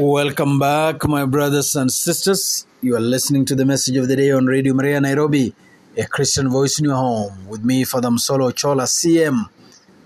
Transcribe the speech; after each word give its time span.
Welcome 0.00 0.60
back, 0.60 1.08
my 1.08 1.24
brothers 1.24 1.74
and 1.74 1.90
sisters. 1.90 2.68
You 2.80 2.94
are 2.94 3.00
listening 3.00 3.44
to 3.46 3.56
the 3.56 3.64
message 3.64 3.96
of 3.96 4.06
the 4.06 4.14
day 4.14 4.30
on 4.30 4.46
Radio 4.46 4.72
Maria 4.72 5.00
Nairobi, 5.00 5.52
a 5.96 6.06
Christian 6.06 6.48
voice 6.50 6.78
in 6.78 6.84
your 6.84 6.94
home. 6.94 7.48
With 7.48 7.64
me, 7.64 7.82
Father 7.82 8.08
Msolo 8.08 8.54
Chola, 8.54 8.84
CM, 8.84 9.48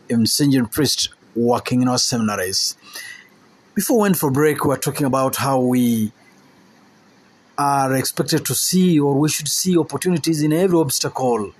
a 0.08 0.12
Vincentian 0.14 0.72
priest 0.72 1.10
working 1.36 1.82
in 1.82 1.88
our 1.88 1.98
seminaries. 1.98 2.74
Before 3.74 3.98
we 3.98 4.02
went 4.04 4.16
for 4.16 4.30
break, 4.30 4.64
we 4.64 4.68
were 4.68 4.78
talking 4.78 5.04
about 5.04 5.36
how 5.36 5.60
we 5.60 6.10
are 7.58 7.94
expected 7.94 8.46
to 8.46 8.54
see 8.54 8.98
or 8.98 9.14
we 9.14 9.28
should 9.28 9.48
see 9.48 9.76
opportunities 9.76 10.42
in 10.42 10.54
every 10.54 10.78
obstacle. 10.78 11.52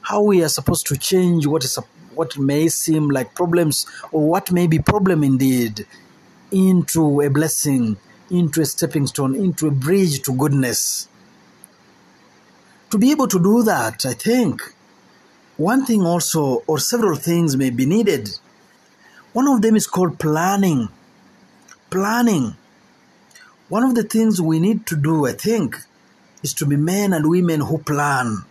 How 0.00 0.22
we 0.22 0.42
are 0.42 0.48
supposed 0.48 0.86
to 0.86 0.96
change 0.96 1.46
what 1.46 1.62
is 1.62 1.78
what 2.14 2.38
may 2.38 2.68
seem 2.68 3.10
like 3.10 3.34
problems 3.34 3.84
or 4.12 4.26
what 4.26 4.50
may 4.50 4.66
be 4.66 4.78
problem 4.78 5.22
indeed 5.22 5.86
into 6.50 7.20
a 7.20 7.30
blessing, 7.30 7.96
into 8.30 8.60
a 8.60 8.66
stepping 8.66 9.06
stone, 9.06 9.34
into 9.34 9.68
a 9.68 9.70
bridge 9.70 10.22
to 10.22 10.32
goodness. 10.32 11.08
To 12.90 12.98
be 12.98 13.10
able 13.10 13.28
to 13.28 13.42
do 13.42 13.62
that, 13.64 14.06
I 14.06 14.12
think 14.14 14.62
one 15.56 15.86
thing 15.86 16.02
also, 16.02 16.62
or 16.66 16.78
several 16.78 17.16
things 17.16 17.56
may 17.56 17.70
be 17.70 17.86
needed. 17.86 18.28
One 19.32 19.48
of 19.48 19.62
them 19.62 19.74
is 19.76 19.86
called 19.86 20.18
planning. 20.18 20.88
Planning. 21.90 22.56
One 23.68 23.82
of 23.82 23.94
the 23.94 24.04
things 24.04 24.40
we 24.40 24.60
need 24.60 24.86
to 24.86 24.96
do, 24.96 25.26
I 25.26 25.32
think, 25.32 25.76
is 26.42 26.52
to 26.54 26.66
be 26.66 26.76
men 26.76 27.12
and 27.12 27.28
women 27.28 27.60
who 27.60 27.78
plan. 27.78 28.44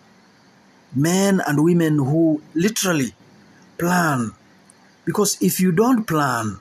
Men 0.95 1.41
and 1.45 1.63
women 1.63 1.97
who 1.97 2.41
literally 2.53 3.13
plan. 3.77 4.31
Because 5.05 5.37
if 5.41 5.59
you 5.59 5.71
don't 5.71 6.05
plan, 6.05 6.59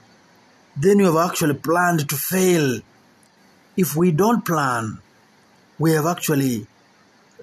then 0.76 0.98
you 0.98 1.06
have 1.06 1.30
actually 1.30 1.54
planned 1.54 2.08
to 2.08 2.16
fail. 2.16 2.80
If 3.76 3.96
we 3.96 4.10
don't 4.10 4.44
plan, 4.44 4.98
we 5.78 5.92
have 5.92 6.06
actually 6.06 6.66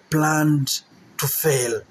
planned 0.09 0.81
to 1.17 1.27
fail. 1.27 1.81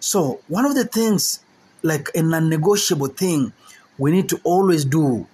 So, 0.00 0.40
one 0.48 0.64
of 0.64 0.74
the 0.74 0.84
things, 0.84 1.40
like 1.82 2.10
a 2.14 2.22
non 2.22 2.48
negotiable 2.48 3.08
thing, 3.08 3.52
we 3.98 4.10
need 4.10 4.28
to 4.30 4.40
always 4.44 4.84
do 4.84 5.26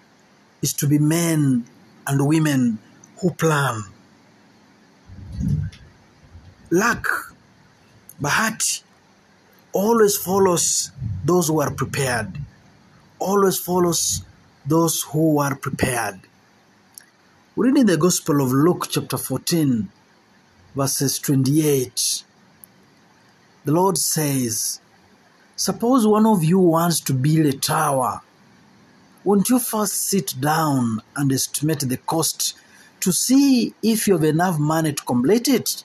is 0.62 0.72
to 0.74 0.86
be 0.86 0.98
men 0.98 1.64
and 2.06 2.26
women 2.26 2.78
who 3.20 3.30
plan. 3.30 3.82
Luck, 6.70 7.34
bahati, 8.20 8.82
always 9.72 10.16
follows 10.16 10.90
those 11.24 11.48
who 11.48 11.60
are 11.60 11.70
prepared, 11.70 12.38
always 13.18 13.58
follows 13.58 14.22
those 14.68 15.02
who 15.02 15.38
are 15.38 15.54
prepared. 15.54 16.20
We 17.56 17.68
read 17.68 17.78
in 17.78 17.86
the 17.86 17.96
Gospel 17.96 18.42
of 18.42 18.52
Luke, 18.52 18.88
chapter 18.90 19.16
14, 19.16 19.88
verses 20.76 21.18
28. 21.20 22.22
The 23.64 23.72
Lord 23.72 23.96
says, 23.96 24.80
Suppose 25.56 26.06
one 26.06 26.26
of 26.26 26.44
you 26.44 26.58
wants 26.58 27.00
to 27.00 27.14
build 27.14 27.46
a 27.46 27.56
tower. 27.56 28.20
Won't 29.24 29.48
you 29.48 29.58
first 29.58 30.02
sit 30.02 30.38
down 30.38 31.00
and 31.16 31.32
estimate 31.32 31.80
the 31.80 31.96
cost 31.96 32.54
to 33.00 33.10
see 33.10 33.74
if 33.82 34.06
you 34.06 34.14
have 34.14 34.24
enough 34.24 34.58
money 34.58 34.92
to 34.92 35.02
complete 35.02 35.48
it? 35.48 35.82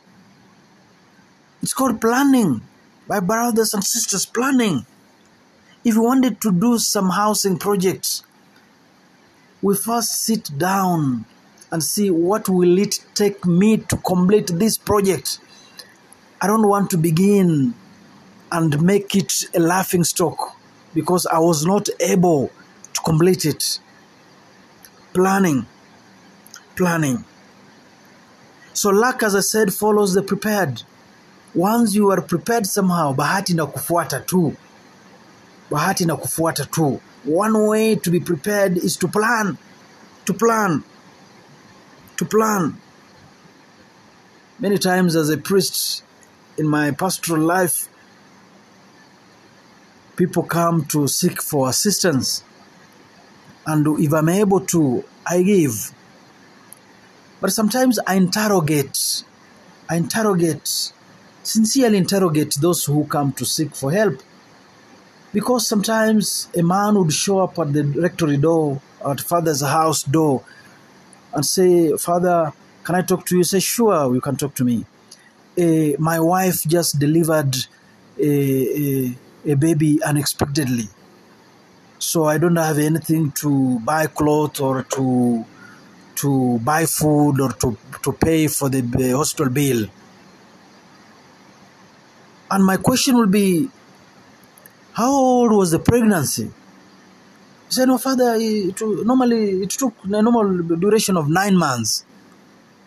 It's 1.61 1.73
called 1.73 2.01
planning. 2.01 2.61
by 3.07 3.21
brothers 3.21 3.73
and 3.73 3.83
sisters, 3.83 4.25
planning. 4.25 4.85
If 5.85 5.95
you 5.95 6.03
wanted 6.03 6.41
to 6.41 6.51
do 6.51 6.77
some 6.77 7.09
housing 7.11 7.57
projects, 7.57 8.23
we 9.63 9.73
first 9.75 10.23
sit 10.25 10.51
down 10.57 11.25
and 11.71 11.81
see 11.81 12.11
what 12.11 12.49
will 12.49 12.77
it 12.77 12.99
take 13.15 13.45
me 13.45 13.77
to 13.77 13.95
complete 13.97 14.47
this 14.47 14.77
project. 14.77 15.39
I 16.41 16.47
don't 16.47 16.67
want 16.67 16.91
to 16.91 16.97
begin 16.97 17.73
and 18.51 18.81
make 18.83 19.15
it 19.15 19.45
a 19.55 19.59
laughing 19.59 20.03
stock 20.03 20.55
because 20.93 21.25
I 21.25 21.39
was 21.39 21.65
not 21.65 21.87
able 22.01 22.51
to 22.93 23.01
complete 23.01 23.45
it. 23.45 23.79
Planning, 25.13 25.65
planning. 26.75 27.23
So 28.73 28.89
luck, 28.89 29.23
as 29.23 29.33
I 29.33 29.39
said, 29.39 29.73
follows 29.73 30.13
the 30.13 30.21
prepared. 30.23 30.83
Once 31.55 31.95
you 31.95 32.11
are 32.11 32.21
prepared 32.21 32.65
somehow, 32.65 33.13
bahati 33.15 33.55
na 33.55 33.65
kufuata 33.65 34.19
tu. 34.25 34.55
Bahati 35.69 36.05
na 36.05 36.15
kufuata 36.15 36.65
tu. 36.65 36.99
One 37.25 37.67
way 37.67 37.95
to 37.95 38.11
be 38.11 38.19
prepared 38.19 38.77
is 38.77 38.97
to 38.97 39.07
plan, 39.07 39.57
to 40.25 40.33
plan, 40.33 40.83
to 42.17 42.25
plan. 42.25 42.77
Many 44.59 44.77
times, 44.77 45.15
as 45.15 45.29
a 45.29 45.37
priest 45.37 46.03
in 46.57 46.67
my 46.67 46.91
pastoral 46.91 47.41
life, 47.41 47.87
people 50.15 50.43
come 50.43 50.85
to 50.85 51.07
seek 51.07 51.41
for 51.41 51.69
assistance, 51.69 52.43
and 53.65 53.87
if 53.99 54.13
I'm 54.13 54.29
able 54.29 54.59
to, 54.67 55.05
I 55.25 55.41
give. 55.43 55.91
But 57.39 57.51
sometimes 57.51 57.99
I 58.05 58.15
interrogate, 58.15 59.23
I 59.89 59.95
interrogate, 59.95 60.91
sincerely 61.41 61.97
interrogate 61.97 62.55
those 62.59 62.85
who 62.85 63.05
come 63.05 63.31
to 63.33 63.45
seek 63.45 63.75
for 63.75 63.91
help 63.91 64.21
because 65.33 65.67
sometimes 65.67 66.47
a 66.55 66.63
man 66.63 66.95
would 66.95 67.11
show 67.11 67.39
up 67.39 67.57
at 67.59 67.73
the 67.73 67.83
rectory 67.83 68.37
door, 68.37 68.81
at 69.05 69.19
father's 69.19 69.61
house 69.61 70.03
door, 70.03 70.43
and 71.33 71.45
say, 71.45 71.95
Father, 71.97 72.53
can 72.83 72.95
I 72.95 73.01
talk 73.01 73.25
to 73.27 73.37
you? 73.37 73.43
Say, 73.43 73.59
Sure, 73.59 74.13
you 74.13 74.21
can 74.21 74.35
talk 74.35 74.53
to 74.55 74.63
me. 74.63 74.85
Uh, 75.59 75.97
my 75.99 76.19
wife 76.19 76.63
just 76.63 76.99
delivered 76.99 77.55
a, 78.19 78.29
a, 78.29 79.17
a 79.51 79.55
baby 79.55 80.01
unexpectedly. 80.03 80.87
So 81.99 82.25
I 82.25 82.37
don't 82.37 82.55
have 82.55 82.77
anything 82.77 83.31
to 83.31 83.79
buy 83.79 84.07
clothes 84.07 84.59
or 84.59 84.83
to 84.83 85.45
to 86.15 86.59
buy 86.59 86.85
food 86.85 87.41
or 87.41 87.51
to, 87.51 87.77
to 88.01 88.11
pay 88.13 88.47
for 88.47 88.69
the, 88.69 88.81
hospital 89.11 89.51
bill. 89.51 89.87
And 92.49 92.63
my 92.63 92.77
question 92.77 93.17
will 93.17 93.27
be, 93.27 93.69
how 94.93 95.11
old 95.11 95.51
was 95.51 95.71
the 95.71 95.79
pregnancy? 95.79 96.45
He 96.45 96.51
said, 97.69 97.87
No, 97.87 97.97
father, 97.97 98.35
it, 98.37 98.79
normally 98.81 99.63
it 99.63 99.71
took 99.71 99.93
a 100.03 100.21
normal 100.21 100.61
duration 100.77 101.17
of 101.17 101.27
nine 101.29 101.57
months. 101.57 102.05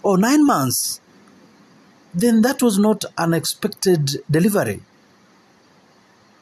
Or 0.05 0.13
Oh, 0.13 0.17
nine 0.17 0.47
months. 0.47 1.01
Then 2.15 2.43
that 2.43 2.63
was 2.63 2.79
not 2.79 3.05
an 3.19 3.35
expected 3.35 4.23
delivery. 4.31 4.83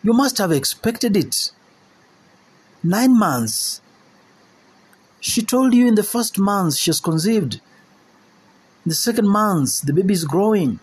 You 0.03 0.13
must 0.13 0.37
have 0.37 0.53
expected 0.53 1.17
it. 1.17 1.51
Nine 2.83 3.19
months. 3.19 3.81
She 5.21 5.41
told 5.41 5.73
you 5.73 5.89
in 5.89 5.95
the 5.95 6.03
first 6.03 6.39
month 6.39 6.77
she 6.77 6.91
has 6.91 7.01
conceived. 7.01 7.55
In 8.85 8.91
the 8.91 8.95
second 8.95 9.27
month, 9.27 9.81
the 9.81 9.95
baby 9.95 10.13
is 10.13 10.27
growing. 10.27 10.79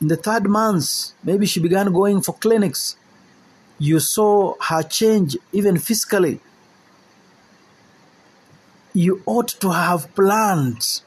In 0.00 0.06
the 0.06 0.16
third 0.16 0.48
month, 0.48 1.10
maybe 1.24 1.44
she 1.44 1.58
began 1.58 1.92
going 1.92 2.22
for 2.22 2.34
clinics 2.34 2.97
you 3.78 4.00
saw 4.00 4.54
her 4.60 4.82
change 4.82 5.36
even 5.52 5.78
physically. 5.78 6.40
You 8.92 9.22
ought 9.26 9.48
to 9.60 9.70
have 9.70 10.12
planned. 10.14 11.00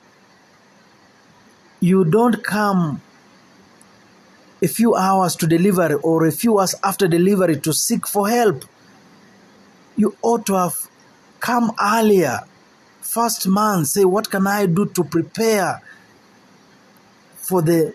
You 1.81 2.05
don't 2.05 2.43
come 2.43 3.01
a 4.61 4.67
few 4.67 4.95
hours 4.95 5.35
to 5.37 5.47
delivery 5.47 5.95
or 5.95 6.25
a 6.25 6.31
few 6.31 6.59
hours 6.59 6.75
after 6.83 7.07
delivery 7.07 7.59
to 7.59 7.73
seek 7.73 8.07
for 8.07 8.29
help. 8.29 8.63
You 9.97 10.15
ought 10.21 10.45
to 10.45 10.53
have 10.53 10.89
come 11.39 11.73
earlier, 11.81 12.41
first 13.01 13.47
month, 13.47 13.87
say, 13.87 14.05
What 14.05 14.29
can 14.29 14.47
I 14.47 14.67
do 14.67 14.85
to 14.85 15.03
prepare 15.03 15.81
for 17.35 17.61
the 17.61 17.93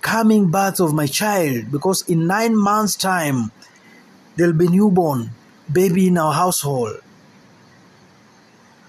coming 0.00 0.50
birth 0.50 0.80
of 0.80 0.92
my 0.94 1.06
child 1.06 1.70
because 1.70 2.02
in 2.08 2.26
nine 2.26 2.56
months 2.56 2.96
time 2.96 3.52
there'll 4.36 4.52
be 4.52 4.68
newborn 4.68 5.30
baby 5.70 6.08
in 6.08 6.18
our 6.18 6.32
household. 6.32 7.00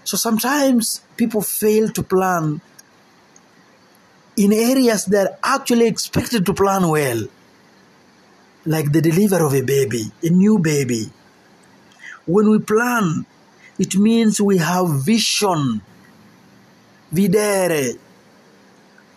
So 0.03 0.17
sometimes 0.17 1.01
people 1.17 1.41
fail 1.41 1.89
to 1.89 2.03
plan 2.03 2.61
in 4.37 4.53
areas 4.53 5.05
they're 5.05 5.37
actually 5.43 5.87
expected 5.87 6.45
to 6.45 6.53
plan 6.53 6.87
well 6.87 7.21
like 8.65 8.91
the 8.91 9.01
delivery 9.01 9.43
of 9.43 9.53
a 9.53 9.61
baby 9.61 10.11
a 10.23 10.29
new 10.29 10.57
baby. 10.57 11.11
When 12.25 12.49
we 12.49 12.59
plan 12.59 13.25
it 13.77 13.95
means 13.95 14.39
we 14.39 14.57
have 14.57 15.03
vision. 15.03 15.81
Videre 17.13 17.97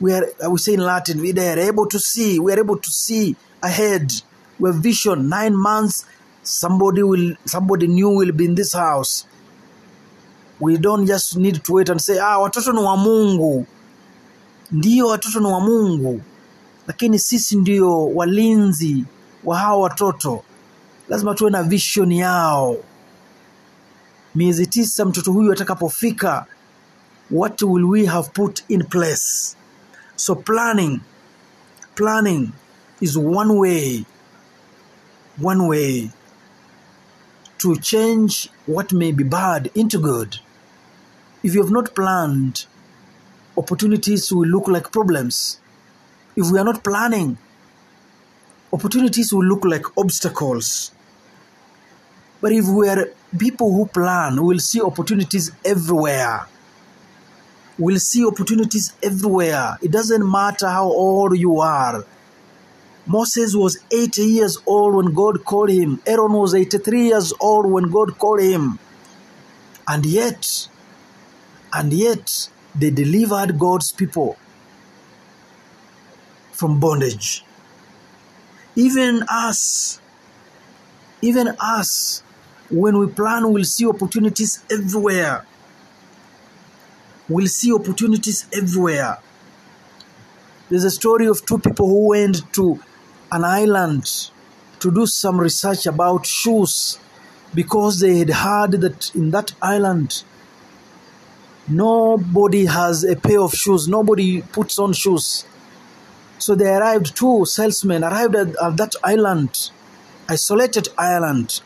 we 0.01 0.13
are 0.13 0.27
we 0.51 0.59
say 0.59 0.75
in 0.75 0.81
Latin, 0.81 1.21
we 1.21 1.33
are 1.33 1.59
able 1.59 1.87
to 1.87 1.99
see, 1.99 2.39
we 2.39 2.53
are 2.53 2.61
able 2.61 2.77
to 2.79 2.91
see 2.91 3.37
ahead. 3.63 4.13
We 4.59 4.71
have 4.71 4.81
vision. 4.83 5.29
Nine 5.29 5.57
months, 5.57 6.05
somebody 6.43 7.03
will 7.03 7.35
somebody 7.45 7.87
new 7.89 8.09
will 8.11 8.33
be 8.33 8.45
in 8.45 8.55
this 8.55 8.73
house. 8.73 9.27
we 10.61 10.79
don't 10.79 11.07
just 11.07 11.37
need 11.37 11.63
to 11.65 11.73
wait 11.73 11.89
and 11.89 12.01
say 12.01 12.19
ah, 12.19 12.39
watoto 12.39 12.73
ni 12.73 12.81
wa 12.81 12.97
Mungu. 12.97 13.67
Ndio, 14.73 15.07
watoto 15.07 15.41
ni 15.41 15.47
wa 15.47 15.61
Mungu, 15.61 16.21
lakini 16.87 17.19
sisi 17.19 17.57
ndio 17.57 18.07
walinzi 18.15 19.05
wa 19.45 19.59
hawa 19.59 19.77
watoto. 19.83 20.43
Lazima 21.09 21.35
tuwe 21.35 21.51
na 21.51 21.63
vision 21.63 22.13
yao. 22.13 22.77
Miezi 24.35 24.67
tisa 24.67 25.05
mtoto 25.05 25.33
huyu 25.33 25.53
atakapofika, 25.53 26.47
what 27.31 27.63
will 27.63 27.85
we 27.85 28.07
have 28.07 28.29
put 28.33 28.65
in 28.69 28.85
place? 28.85 29.57
So 30.17 30.37
planning, 30.37 31.01
planning 31.97 32.53
is 33.01 33.19
one 33.19 33.59
way, 33.59 34.05
one 35.37 35.67
way 35.67 36.11
to 37.59 37.77
change 37.81 38.49
what 38.67 38.93
may 38.93 39.11
be 39.11 39.25
bad 39.25 39.71
into 39.75 39.99
good. 39.99 40.39
If 41.43 41.55
you 41.55 41.63
have 41.63 41.73
not 41.73 41.95
planned, 41.95 42.67
opportunities 43.57 44.33
will 44.33 44.47
look 44.47 44.69
like 44.69 44.93
problems. 44.93 45.59
If 46.37 46.51
we 46.51 46.59
are 46.59 46.65
not 46.65 46.85
planning, 46.85 47.37
opportunities 48.73 49.33
will 49.33 49.45
look 49.45 49.65
like 49.65 49.99
obstacles. 49.99 50.93
But 52.41 52.53
if 52.53 52.67
we 52.67 52.89
are 52.89 53.09
people 53.37 53.73
who 53.73 53.87
plan, 53.87 54.35
we 54.37 54.55
will 54.55 54.59
see 54.61 54.81
opportunities 54.81 55.51
everywhere. 55.65 56.47
We'll 57.79 57.99
see 57.99 58.25
opportunities 58.25 58.93
everywhere. 59.03 59.79
It 59.83 59.91
doesn't 59.91 60.31
matter 60.31 60.69
how 60.69 60.85
old 60.85 61.37
you 61.37 61.59
are. 61.61 62.05
Moses 63.07 63.55
was 63.55 63.79
80 63.93 64.23
years 64.23 64.59
old 64.67 64.95
when 64.95 65.13
God 65.13 65.45
called 65.45 65.71
him. 65.71 66.01
Aaron 66.07 66.33
was 66.33 66.55
83 66.55 67.07
years 67.09 67.33
old 67.41 67.71
when 67.71 67.91
God 67.91 68.17
called 68.19 68.41
him. 68.41 68.79
And 69.87 70.07
yet, 70.07 70.69
and 71.73 71.93
yet, 71.93 72.49
they 72.75 72.91
delivered 72.91 73.59
God's 73.59 73.93
people 73.93 74.37
from 76.53 76.81
bondage. 76.81 77.45
Even 78.77 79.25
us, 79.29 80.01
even 81.21 81.49
us, 81.61 82.23
when 82.71 82.99
we 82.99 83.07
plan, 83.09 83.53
we'll 83.53 83.65
see 83.65 83.87
opportunities 83.87 84.65
everywhere. 84.71 85.45
We'll 87.29 87.47
see 87.47 87.73
opportunities 87.73 88.47
everywhere. 88.53 89.19
There's 90.69 90.85
a 90.85 90.91
story 90.91 91.27
of 91.27 91.45
two 91.45 91.59
people 91.59 91.89
who 91.89 92.09
went 92.09 92.53
to 92.55 92.81
an 93.33 93.45
island 93.45 94.31
to 94.81 94.91
do 94.91 95.07
some 95.07 95.41
research 95.41 95.87
about 95.87 96.27
shoes 96.27 96.99
because 97.55 98.01
they 98.01 98.19
had 98.19 98.31
heard 98.31 98.73
that 98.73 99.15
in 99.15 99.31
that 99.31 99.53
island 99.63 100.25
nobody 101.69 102.67
has 102.67 103.05
a 103.05 103.17
pair 103.17 103.41
of 103.41 103.53
shoes, 103.55 103.89
nobody 103.89 104.43
puts 104.43 104.79
on 104.79 104.93
shoes. 104.93 105.47
So 106.39 106.55
they 106.55 106.69
arrived, 106.69 107.17
two 107.17 107.47
salesmen 107.47 108.05
arrived 108.05 108.37
at, 108.37 108.49
at 108.63 108.77
that 108.77 108.95
island, 109.03 109.71
isolated 110.29 110.89
island, 110.99 111.61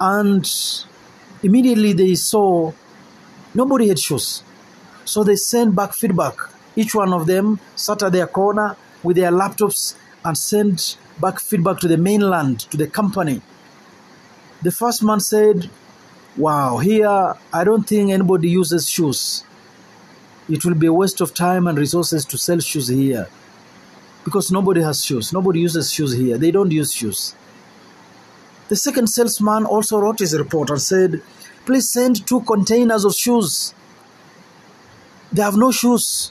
and 0.00 0.48
immediately 1.42 1.92
they 1.92 2.14
saw 2.14 2.72
nobody 3.56 3.88
had 3.88 3.98
shoes. 3.98 4.42
So 5.04 5.24
they 5.24 5.36
sent 5.36 5.74
back 5.74 5.94
feedback. 5.94 6.36
Each 6.76 6.94
one 6.94 7.12
of 7.12 7.26
them 7.26 7.58
sat 7.74 8.02
at 8.02 8.12
their 8.12 8.26
corner 8.26 8.76
with 9.02 9.16
their 9.16 9.30
laptops 9.30 9.96
and 10.24 10.36
sent 10.36 10.98
back 11.20 11.40
feedback 11.40 11.78
to 11.80 11.88
the 11.88 11.96
mainland, 11.96 12.60
to 12.70 12.76
the 12.76 12.86
company. 12.86 13.40
The 14.62 14.72
first 14.72 15.02
man 15.02 15.20
said, 15.20 15.70
Wow, 16.36 16.78
here 16.78 17.34
I 17.52 17.64
don't 17.64 17.88
think 17.88 18.10
anybody 18.10 18.50
uses 18.50 18.88
shoes. 18.90 19.44
It 20.48 20.64
will 20.64 20.74
be 20.74 20.86
a 20.86 20.92
waste 20.92 21.20
of 21.20 21.32
time 21.32 21.66
and 21.66 21.78
resources 21.78 22.24
to 22.26 22.36
sell 22.38 22.58
shoes 22.60 22.88
here 22.88 23.26
because 24.24 24.52
nobody 24.52 24.82
has 24.82 25.04
shoes. 25.04 25.32
Nobody 25.32 25.60
uses 25.60 25.92
shoes 25.92 26.12
here. 26.12 26.36
They 26.36 26.50
don't 26.50 26.70
use 26.70 26.92
shoes. 26.92 27.34
The 28.68 28.76
second 28.76 29.06
salesman 29.06 29.64
also 29.64 29.98
wrote 29.98 30.18
his 30.18 30.36
report 30.36 30.70
and 30.70 30.82
said, 30.82 31.22
Please 31.66 31.88
send 31.90 32.24
two 32.24 32.42
containers 32.42 33.04
of 33.04 33.12
shoes. 33.12 33.74
They 35.32 35.42
have 35.42 35.56
no 35.56 35.72
shoes. 35.72 36.30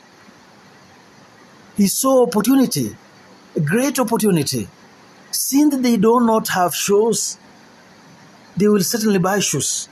He 1.75 1.87
saw 1.87 2.23
opportunity, 2.23 2.95
a 3.53 3.59
great 3.59 3.99
opportunity. 3.99 4.69
Since 5.31 5.75
they 5.77 5.97
do 5.97 6.21
not 6.21 6.47
have 6.47 6.73
shoes, 6.73 7.37
they 8.55 8.69
will 8.69 8.81
certainly 8.81 9.19
buy 9.19 9.39
shoes. 9.39 9.89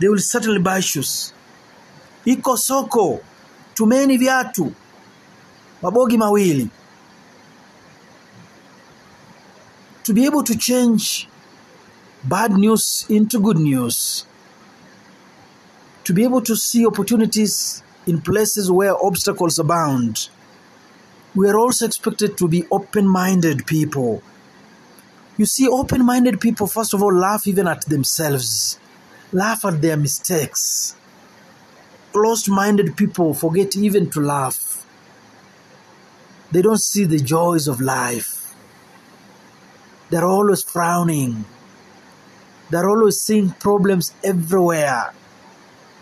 They 0.00 0.08
will 0.08 0.18
certainly 0.18 0.58
buy 0.58 0.80
shoes. 0.80 1.32
Iko 2.26 2.58
soko, 2.58 3.20
tumeni 3.76 4.18
viatu, 4.18 4.74
mabogi 5.80 6.18
mawili. 6.18 6.68
To 10.02 10.12
be 10.12 10.26
able 10.26 10.42
to 10.42 10.58
change 10.58 11.28
bad 12.24 12.52
news 12.52 13.06
into 13.08 13.40
good 13.40 13.58
news, 13.58 14.26
to 16.04 16.12
be 16.12 16.24
able 16.24 16.42
to 16.42 16.56
see 16.56 16.86
opportunities 16.86 17.82
in 18.06 18.20
places 18.20 18.70
where 18.70 18.94
obstacles 19.02 19.58
abound, 19.58 20.28
we 21.34 21.48
are 21.48 21.58
also 21.58 21.86
expected 21.86 22.36
to 22.38 22.48
be 22.48 22.66
open 22.70 23.08
minded 23.08 23.66
people. 23.66 24.22
You 25.36 25.46
see, 25.46 25.66
open 25.66 26.04
minded 26.04 26.40
people, 26.40 26.66
first 26.66 26.94
of 26.94 27.02
all, 27.02 27.12
laugh 27.12 27.46
even 27.46 27.66
at 27.66 27.86
themselves, 27.86 28.78
laugh 29.32 29.64
at 29.64 29.82
their 29.82 29.96
mistakes. 29.96 30.94
Closed 32.12 32.48
minded 32.48 32.96
people 32.96 33.34
forget 33.34 33.76
even 33.76 34.08
to 34.10 34.20
laugh. 34.20 34.86
They 36.52 36.62
don't 36.62 36.80
see 36.80 37.04
the 37.04 37.18
joys 37.18 37.66
of 37.66 37.80
life. 37.80 38.54
They're 40.10 40.24
always 40.24 40.62
frowning. 40.62 41.44
They're 42.74 42.90
always 42.90 43.20
seeing 43.20 43.50
problems 43.50 44.12
everywhere. 44.24 45.12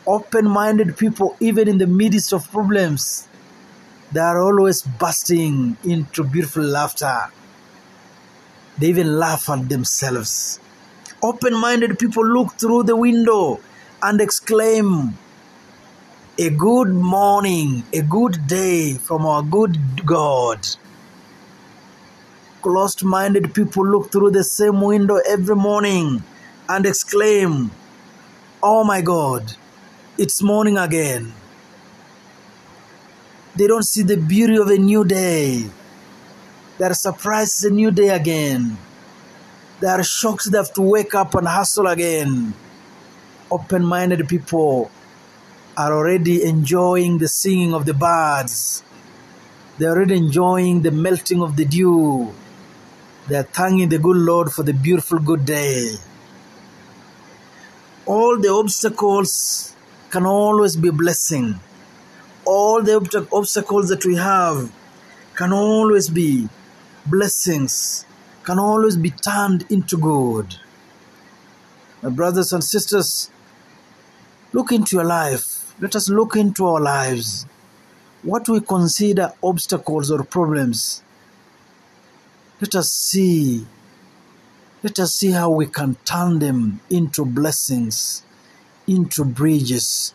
Open 0.07 0.49
minded 0.49 0.97
people, 0.97 1.37
even 1.39 1.69
in 1.69 1.77
the 1.77 1.87
midst 1.87 2.33
of 2.33 2.51
problems, 2.51 3.29
they 4.11 4.21
are 4.21 4.41
always 4.41 4.81
bursting 4.81 5.77
into 5.85 6.25
beautiful 6.25 6.63
laughter. 6.63 7.27
They 8.79 8.87
even 8.87 9.19
laugh 9.19 9.51
at 9.51 9.69
themselves. 9.69 10.61
Open 11.23 11.53
minded 11.61 11.99
people 11.99 12.27
look 12.27 12.55
through 12.55 12.85
the 12.85 12.97
window 12.97 13.61
and 14.03 14.23
exclaim, 14.23 15.19
A 16.39 16.49
good 16.49 16.89
morning, 16.89 17.85
a 17.93 18.01
good 18.01 18.47
day 18.47 18.95
from 18.95 19.27
our 19.27 19.43
good 19.43 19.77
God. 20.07 20.67
Closed 22.63 23.05
minded 23.05 23.53
people 23.53 23.87
look 23.87 24.11
through 24.11 24.31
the 24.31 24.43
same 24.43 24.81
window 24.81 25.21
every 25.29 25.55
morning 25.55 26.25
and 26.69 26.87
exclaim, 26.87 27.71
Oh 28.63 28.85
my 28.85 29.01
God, 29.01 29.55
it's 30.19 30.43
morning 30.43 30.79
again. 30.79 31.33
They 33.57 33.67
don't 33.67 33.83
see 33.83 34.03
the 34.03 34.17
beauty 34.17 34.57
of 34.57 34.69
a 34.69 34.79
new 34.79 35.05
day. 35.05 35.67
They 36.79 36.85
are 36.85 36.95
surprised 36.95 37.57
it's 37.57 37.65
a 37.65 37.71
new 37.71 37.91
day 37.91 38.09
again. 38.09 38.79
They 39.81 39.89
are 39.89 40.03
shocked 40.03 40.51
they 40.51 40.59
have 40.59 40.73
to 40.75 40.83
wake 40.83 41.15
up 41.15 41.35
and 41.35 41.47
hustle 41.47 41.87
again. 41.87 42.55
Open 43.51 43.85
minded 43.85 44.27
people 44.29 44.91
are 45.77 45.93
already 45.93 46.45
enjoying 46.45 47.19
the 47.19 47.29
singing 47.29 47.75
of 47.75 47.85
the 47.85 47.95
birds. 47.95 48.83
They're 49.79 49.91
already 49.91 50.17
enjoying 50.17 50.83
the 50.83 50.91
melting 50.91 51.43
of 51.43 51.57
the 51.57 51.65
dew. 51.65 52.33
They're 53.29 53.43
thanking 53.43 53.89
the 53.89 53.99
good 53.99 54.17
Lord 54.17 54.53
for 54.53 54.63
the 54.63 54.73
beautiful 54.73 55.19
good 55.19 55.45
day. 55.45 55.97
All 58.07 58.39
the 58.39 58.53
obstacles 58.53 59.75
can 60.11 60.27
always 60.27 60.77
be 60.77 60.91
blessing. 60.91 61.61
All 62.45 62.83
the 62.83 62.93
obst- 62.93 63.29
obstacles 63.33 63.89
that 63.89 64.05
we 64.05 64.17
have 64.17 64.73
can 65.35 65.53
always 65.53 66.09
be 66.11 66.49
blessings, 67.07 68.05
can 68.43 68.59
always 68.59 68.97
be 68.97 69.11
turned 69.11 69.65
into 69.71 69.97
good. 69.97 70.57
My 72.03 72.11
brothers 72.11 72.53
and 72.53 72.65
sisters, 72.65 73.31
look 74.53 74.73
into 74.73 74.97
your 74.97 75.05
life. 75.05 75.75
Let 75.81 75.95
us 75.95 76.09
look 76.09 76.35
into 76.37 76.67
our 76.67 76.81
lives. 76.81 77.47
What 78.23 78.49
we 78.49 78.61
consider 78.61 79.33
obstacles 79.43 80.11
or 80.11 80.25
problems, 80.25 81.03
let 82.61 82.75
us 82.75 82.93
see. 82.93 83.67
Let 84.83 84.99
us 84.99 85.15
see 85.15 85.31
how 85.31 85.51
we 85.51 85.67
can 85.67 85.95
turn 86.05 86.41
them 86.41 86.81
into 86.91 87.25
blessings, 87.25 88.25
into 88.89 89.25
bridges, 89.25 90.13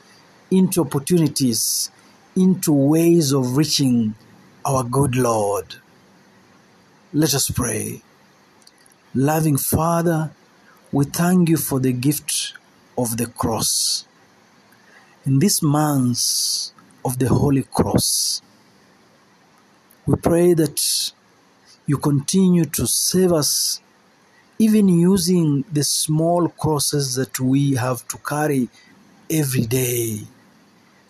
into 0.52 0.82
opportunities, 0.82 1.90
into 2.36 2.74
ways 2.74 3.32
of 3.32 3.56
reaching 3.56 4.16
our 4.66 4.84
good 4.84 5.16
Lord. 5.16 5.76
Let 7.14 7.34
us 7.34 7.50
pray. 7.50 8.02
Loving 9.16 9.58
Father, 9.58 10.32
we 10.92 11.06
thank 11.06 11.48
you 11.48 11.56
for 11.56 11.80
the 11.80 11.94
gift 11.94 12.54
of 12.98 13.16
the 13.16 13.28
cross. 13.28 14.06
In 15.26 15.40
these 15.40 15.62
months 15.62 16.74
of 17.06 17.20
the 17.20 17.30
Holy 17.30 17.64
Cross, 17.64 18.42
we 20.06 20.16
pray 20.18 20.54
that 20.54 21.14
you 21.86 21.98
continue 21.98 22.66
to 22.66 22.86
save 22.86 23.32
us, 23.32 23.82
even 24.60 24.90
using 24.90 25.64
the 25.72 25.84
small 25.84 26.50
crosses 26.50 27.16
that 27.16 27.40
we 27.40 27.76
have 27.76 28.08
to 28.08 28.18
carry 28.18 28.70
every 29.30 29.66
day. 29.66 30.22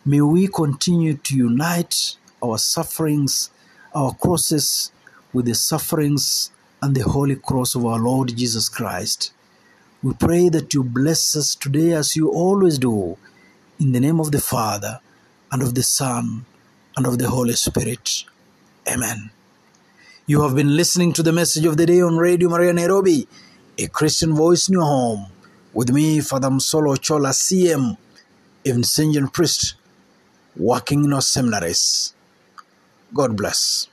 May 0.05 0.21
we 0.21 0.47
continue 0.47 1.15
to 1.15 1.37
unite 1.37 2.17
our 2.43 2.57
sufferings, 2.57 3.49
our 3.93 4.13
crosses, 4.13 4.91
with 5.33 5.45
the 5.45 5.55
sufferings 5.55 6.51
and 6.81 6.95
the 6.95 7.03
holy 7.03 7.35
cross 7.35 7.75
of 7.75 7.85
our 7.85 7.99
Lord 7.99 8.35
Jesus 8.35 8.69
Christ. 8.69 9.31
We 10.03 10.13
pray 10.13 10.49
that 10.49 10.73
you 10.73 10.83
bless 10.83 11.35
us 11.35 11.55
today 11.55 11.93
as 11.93 12.15
you 12.15 12.29
always 12.29 12.77
do, 12.77 13.17
in 13.79 13.91
the 13.93 13.99
name 13.99 14.19
of 14.19 14.31
the 14.31 14.41
Father, 14.41 14.99
and 15.51 15.61
of 15.61 15.73
the 15.73 15.83
Son, 15.83 16.45
and 16.95 17.05
of 17.05 17.17
the 17.17 17.29
Holy 17.29 17.53
Spirit. 17.53 18.25
Amen. 18.87 19.31
You 20.29 20.41
have 20.41 20.55
been 20.55 20.75
listening 20.75 21.13
to 21.13 21.23
the 21.23 21.31
message 21.31 21.63
of 21.63 21.77
the 21.77 21.85
day 21.85 22.01
on 22.01 22.17
Radio 22.17 22.49
Maria 22.49 22.73
Nairobi, 22.73 23.29
a 23.77 23.87
Christian 23.87 24.35
voice 24.35 24.67
in 24.67 24.73
your 24.73 24.83
home, 24.83 25.27
with 25.73 25.89
me, 25.89 26.19
Father 26.19 26.49
Msolo 26.49 26.99
Chola, 26.99 27.29
CM, 27.29 27.95
a 28.65 28.69
Vincentian 28.69 29.31
priest, 29.31 29.75
working 30.57 31.05
in 31.05 31.13
our 31.13 31.21
seminaries. 31.21 32.13
God 33.13 33.37
bless. 33.37 33.87